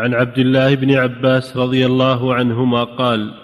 [0.00, 3.34] عن عبد الله بن عباس رضي الله عنهما قال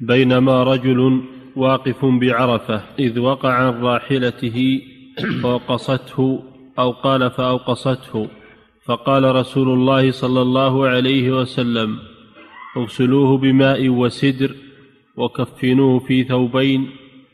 [0.00, 1.22] بينما رجل
[1.56, 4.80] واقف بعرفة إذ وقع عن راحلته
[5.42, 6.42] فوقصته
[6.78, 8.28] أو قال فأوقصته
[8.86, 11.98] فقال رسول الله صلى الله عليه وسلم
[12.76, 14.54] اغسلوه بماء وسدر
[15.16, 16.90] وكفنوه في ثوبين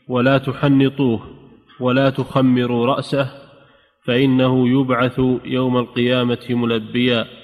[0.07, 1.21] ولا تحنطوه
[1.79, 3.31] ولا تخمروا رأسه
[4.05, 7.38] فإنه يبعث يوم القيامة ملبيا.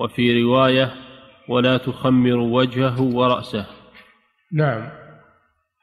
[0.00, 0.92] وفي رواية
[1.48, 3.66] ولا تخمروا وجهه ورأسه.
[4.52, 4.88] نعم.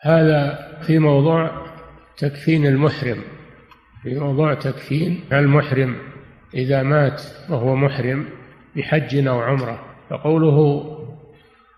[0.01, 1.65] هذا في موضوع
[2.17, 3.21] تكفين المحرم.
[4.03, 5.95] في موضوع تكفين المحرم.
[6.53, 8.25] إذا مات وهو محرم
[8.75, 9.79] بحج أو عمرة.
[10.09, 10.83] فقوله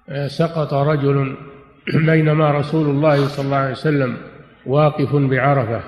[0.10, 1.38] آه، سقط رجل
[2.12, 4.18] بينما رسول الله صلى الله عليه وسلم
[4.66, 5.84] واقف بعرفة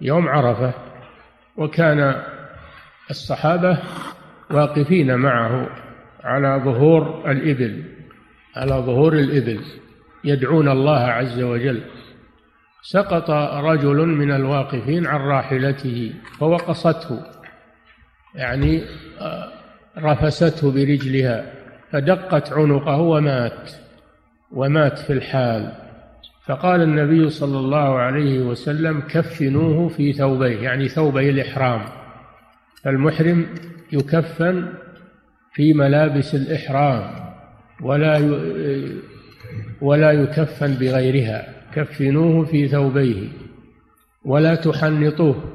[0.00, 0.72] يوم عرفة
[1.56, 2.22] وكان
[3.10, 3.78] الصحابة
[4.50, 5.85] واقفين معه.
[6.26, 7.82] على ظهور الإبل
[8.56, 9.60] على ظهور الإبل
[10.24, 11.80] يدعون الله عز وجل.
[12.82, 13.30] سقط
[13.64, 17.20] رجل من الواقفين عن راحلته فوقصته
[18.34, 18.82] يعني
[19.20, 19.52] آه،
[19.98, 21.52] رفسته برجلها
[21.90, 23.70] فدقت عنقه ومات
[24.52, 25.72] ومات في الحال.
[26.46, 30.60] فقال النبي صلى الله عليه وسلم كفنوه في ثوبيه.
[30.60, 31.84] يعني ثوبي الإحرام.
[32.84, 33.46] فالمحرم
[33.92, 34.68] يكفن
[35.56, 37.10] في ملابس الإحرام
[37.80, 38.18] ولا
[39.80, 43.28] ولا يكفن بغيرها كفنوه في ثوبيه
[44.24, 45.52] ولا تحنطوه.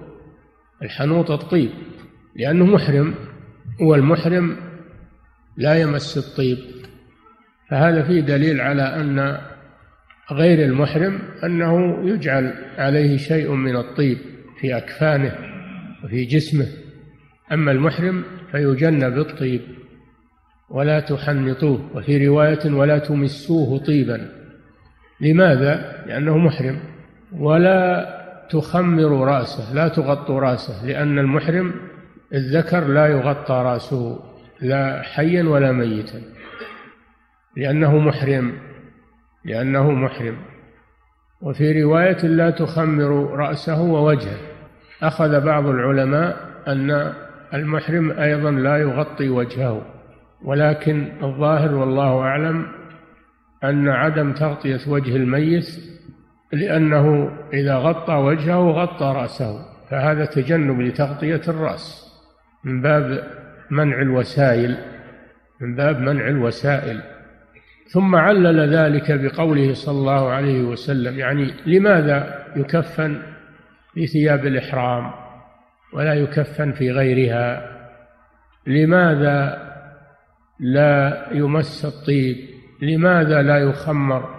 [0.83, 1.69] الحنوط الطيب
[2.35, 3.16] لأنه محرم
[3.81, 4.55] والمحرم
[5.58, 6.58] لا يمس الطيب.
[7.69, 9.38] فهذا فيه دليل على أن
[10.31, 14.17] غير المحرم أنه يجعل عليه شيء من الطيب
[14.61, 15.36] في أكفانه
[16.03, 16.67] وفي جسمه.
[17.52, 19.61] أما المحرم فيجنب الطيب.
[20.72, 24.27] ولا تحنطوه وفي رواية ولا تمسوه طيبا.
[25.22, 26.80] لماذا؟ لأنه محرم.
[27.39, 28.08] ولا
[28.49, 31.73] تخمروا رأسه لا تغطوا رأسه لأن المحرم
[32.33, 34.20] الذكر لا يغطى رأسه
[34.61, 36.21] لا حيا ولا ميتا.
[37.58, 38.53] لأنه محرم
[39.45, 40.38] لأنه محرم.
[41.42, 44.38] وفي رواية لا تخمر رأسه ووجهه.
[45.03, 47.14] أخذ بعض العلماء أن
[47.53, 49.86] المحرم أيضا لا يغطي وجهه.
[50.43, 52.67] ولكن الظاهر والله أعلم
[53.63, 55.67] أن عدم تغطية وجه الميت
[56.53, 62.11] لأنه إذا غطى وجهه غطى رأسه فهذا تجنب لتغطية الرأس.
[62.63, 63.27] من باب
[63.69, 64.77] منع الوسائل
[65.61, 67.02] من باب منع الوسائل.
[67.87, 73.21] ثم علل ذلك بقوله صلى الله عليه وسلم يعني لماذا يكفن
[73.93, 75.11] في ثياب الإحرام
[75.93, 77.71] ولا يكفن في غيرها؟
[78.67, 79.70] لماذا
[80.61, 82.38] لا يمس الطيب.
[82.82, 84.30] لماذا لا يخمر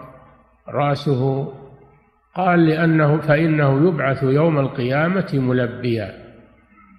[0.68, 1.52] رأسه؟
[2.34, 6.14] قال لأنه فإنه يبعث يوم القيامة ملبيا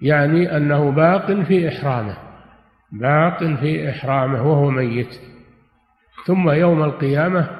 [0.02, 2.16] يعني أنه باق في إحرامه
[2.92, 5.20] باق في إحرامه وهو ميت.
[6.26, 7.50] ثم يوم القيامة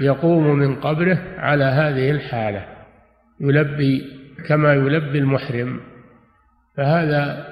[0.00, 2.66] يقوم من قبره على هذه الحالة
[3.40, 4.02] يلبي
[4.48, 5.80] كما يلبي المحرم.
[6.76, 7.46] فهذا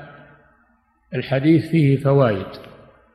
[1.14, 2.73] الحديث فيه فوائد.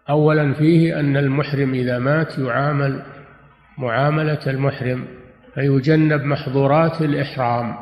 [0.10, 3.04] أولا فيه أن المحرم إذا مات يعامل
[3.78, 5.06] معاملة المحرم
[5.54, 7.76] فيجنب محظورات الإحرام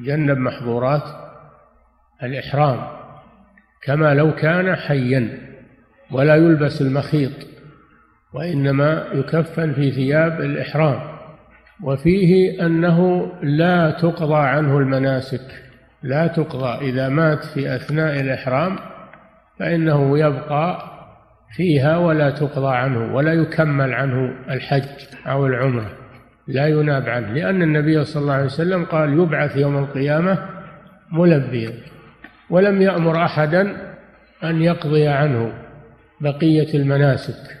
[0.00, 1.02] يجنب محظورات
[2.22, 2.80] الإحرام.
[3.82, 5.38] كما لو كان حيا
[6.10, 7.32] ولا يلبس المخيط
[8.32, 11.00] وإنما يكفن في ثياب الإحرام.
[11.82, 15.62] وفيه أنه لا تقضى عنه المناسك
[16.02, 16.90] لا تقضى.
[16.90, 18.78] إذا مات في أثناء الإحرام
[19.58, 20.95] فإنه يبقى
[21.52, 24.84] فيها ولا تقضى عنه ولا يكمل عنه الحج
[25.26, 25.90] أو العمرة
[26.48, 30.38] لا يناب عنه لأن النبي صلى الله عليه وسلم قال يبعث يوم القيامة
[31.12, 31.72] ملبيا
[32.50, 33.76] ولم يأمر أحدا
[34.44, 35.52] أن يقضي عنه
[36.20, 37.56] بقية المناسك.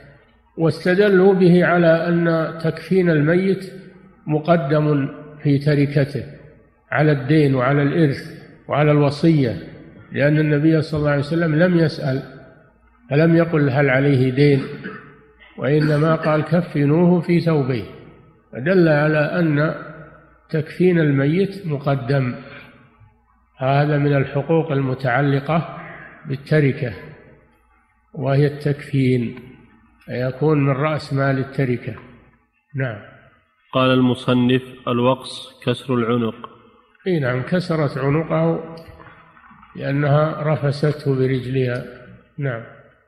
[0.56, 3.72] واستدلوا به على أن تكفين الميت
[4.26, 5.08] مقدم
[5.42, 6.24] في تركته
[6.90, 8.30] على الدين وعلى الإرث
[8.68, 9.56] وعلى الوصية
[10.12, 12.22] لأن النبي صلى الله عليه وسلم لم يسأل
[13.10, 14.62] فلم يقل هل عليه دين؟
[15.58, 17.84] وإنما قال كفنوه في ثوبيه.
[18.52, 19.74] فدل على أن
[20.50, 22.34] تكفين الميت مقدم.
[23.58, 25.78] هذا من الحقوق المتعلقة
[26.28, 26.92] بالتركة
[28.14, 29.38] وهي التكفين
[30.08, 31.94] يكون من رأس مال التركة.
[32.74, 32.98] نعم.
[33.72, 36.48] قال المصنف الوقص كسر العنق.
[37.06, 38.76] إي نعم كسرت عنقه
[39.76, 41.84] لأنها رفسته برجلها.
[42.38, 42.75] نعم.